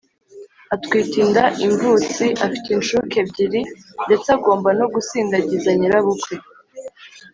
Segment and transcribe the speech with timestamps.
[0.73, 3.61] Atwite inda imvutsi, afite inshuke ebyiri
[4.05, 6.35] ndetse agomba no gusindagiza nyirabukwe